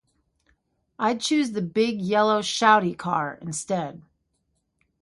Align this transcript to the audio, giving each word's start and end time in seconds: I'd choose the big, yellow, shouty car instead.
I'd 0.97 1.21
choose 1.21 1.51
the 1.51 1.61
big, 1.61 2.01
yellow, 2.01 2.41
shouty 2.41 2.97
car 2.97 3.37
instead. 3.39 4.01